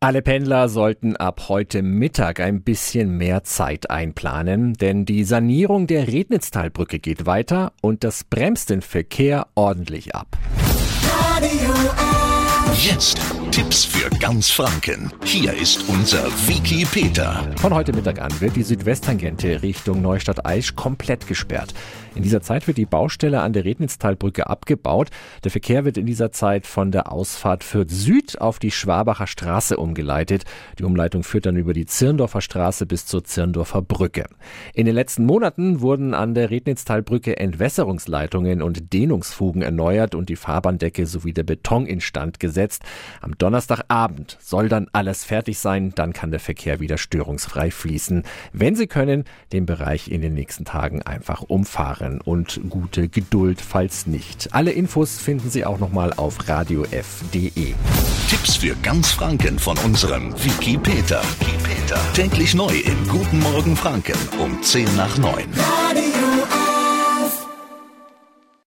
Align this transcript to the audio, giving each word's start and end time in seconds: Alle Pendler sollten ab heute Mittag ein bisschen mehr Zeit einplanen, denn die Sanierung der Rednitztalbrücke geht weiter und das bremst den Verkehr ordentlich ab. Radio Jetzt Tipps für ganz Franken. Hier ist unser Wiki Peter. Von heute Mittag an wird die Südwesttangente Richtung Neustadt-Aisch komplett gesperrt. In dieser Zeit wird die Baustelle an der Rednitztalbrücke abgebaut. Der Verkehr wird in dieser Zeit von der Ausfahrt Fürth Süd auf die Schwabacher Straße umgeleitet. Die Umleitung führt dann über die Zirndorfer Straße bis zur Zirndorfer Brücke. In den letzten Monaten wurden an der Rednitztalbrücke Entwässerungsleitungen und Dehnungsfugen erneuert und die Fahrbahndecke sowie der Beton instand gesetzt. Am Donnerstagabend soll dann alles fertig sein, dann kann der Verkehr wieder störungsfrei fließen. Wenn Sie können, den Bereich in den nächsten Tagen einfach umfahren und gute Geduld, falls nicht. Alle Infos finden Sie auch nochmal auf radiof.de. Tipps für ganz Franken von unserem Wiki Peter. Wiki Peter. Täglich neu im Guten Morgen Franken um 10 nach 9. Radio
Alle 0.00 0.22
Pendler 0.22 0.68
sollten 0.68 1.16
ab 1.16 1.48
heute 1.48 1.82
Mittag 1.82 2.38
ein 2.38 2.62
bisschen 2.62 3.16
mehr 3.16 3.42
Zeit 3.42 3.90
einplanen, 3.90 4.74
denn 4.74 5.04
die 5.04 5.24
Sanierung 5.24 5.88
der 5.88 6.06
Rednitztalbrücke 6.06 7.00
geht 7.00 7.26
weiter 7.26 7.72
und 7.82 8.04
das 8.04 8.22
bremst 8.22 8.70
den 8.70 8.80
Verkehr 8.80 9.48
ordentlich 9.56 10.14
ab. 10.14 10.38
Radio 11.34 11.74
Jetzt 12.74 13.18
Tipps 13.58 13.84
für 13.84 14.08
ganz 14.20 14.50
Franken. 14.50 15.12
Hier 15.24 15.52
ist 15.52 15.88
unser 15.88 16.26
Wiki 16.46 16.84
Peter. 16.84 17.44
Von 17.56 17.74
heute 17.74 17.92
Mittag 17.92 18.20
an 18.20 18.30
wird 18.40 18.54
die 18.54 18.62
Südwesttangente 18.62 19.64
Richtung 19.64 20.00
Neustadt-Aisch 20.00 20.76
komplett 20.76 21.26
gesperrt. 21.26 21.74
In 22.14 22.22
dieser 22.22 22.40
Zeit 22.40 22.66
wird 22.66 22.78
die 22.78 22.86
Baustelle 22.86 23.40
an 23.42 23.52
der 23.52 23.64
Rednitztalbrücke 23.64 24.48
abgebaut. 24.48 25.10
Der 25.44 25.50
Verkehr 25.50 25.84
wird 25.84 25.96
in 25.96 26.06
dieser 26.06 26.32
Zeit 26.32 26.66
von 26.66 26.90
der 26.90 27.12
Ausfahrt 27.12 27.62
Fürth 27.62 27.90
Süd 27.90 28.40
auf 28.40 28.58
die 28.58 28.70
Schwabacher 28.70 29.26
Straße 29.26 29.76
umgeleitet. 29.76 30.44
Die 30.78 30.84
Umleitung 30.84 31.22
führt 31.22 31.46
dann 31.46 31.56
über 31.56 31.74
die 31.74 31.86
Zirndorfer 31.86 32.40
Straße 32.40 32.86
bis 32.86 33.06
zur 33.06 33.24
Zirndorfer 33.24 33.82
Brücke. 33.82 34.26
In 34.74 34.86
den 34.86 34.94
letzten 34.94 35.26
Monaten 35.26 35.80
wurden 35.80 36.14
an 36.14 36.34
der 36.34 36.50
Rednitztalbrücke 36.50 37.36
Entwässerungsleitungen 37.36 38.62
und 38.62 38.92
Dehnungsfugen 38.92 39.62
erneuert 39.62 40.14
und 40.14 40.28
die 40.28 40.36
Fahrbahndecke 40.36 41.06
sowie 41.06 41.32
der 41.32 41.44
Beton 41.44 41.86
instand 41.86 42.40
gesetzt. 42.40 42.82
Am 43.20 43.38
Donnerstagabend 43.48 44.36
soll 44.42 44.68
dann 44.68 44.88
alles 44.92 45.24
fertig 45.24 45.58
sein, 45.58 45.94
dann 45.94 46.12
kann 46.12 46.30
der 46.30 46.38
Verkehr 46.38 46.80
wieder 46.80 46.98
störungsfrei 46.98 47.70
fließen. 47.70 48.24
Wenn 48.52 48.76
Sie 48.76 48.86
können, 48.86 49.24
den 49.54 49.64
Bereich 49.64 50.10
in 50.10 50.20
den 50.20 50.34
nächsten 50.34 50.66
Tagen 50.66 51.00
einfach 51.00 51.40
umfahren 51.40 52.20
und 52.20 52.60
gute 52.68 53.08
Geduld, 53.08 53.62
falls 53.62 54.06
nicht. 54.06 54.52
Alle 54.52 54.72
Infos 54.72 55.18
finden 55.18 55.48
Sie 55.48 55.64
auch 55.64 55.78
nochmal 55.78 56.12
auf 56.12 56.46
radiof.de. 56.46 57.72
Tipps 58.28 58.56
für 58.56 58.76
ganz 58.82 59.12
Franken 59.12 59.58
von 59.58 59.78
unserem 59.78 60.34
Wiki 60.44 60.76
Peter. 60.76 61.22
Wiki 61.40 61.56
Peter. 61.62 61.98
Täglich 62.12 62.54
neu 62.54 62.74
im 62.84 63.08
Guten 63.08 63.38
Morgen 63.40 63.76
Franken 63.76 64.18
um 64.38 64.62
10 64.62 64.94
nach 64.94 65.16
9. 65.16 65.32
Radio 65.56 66.67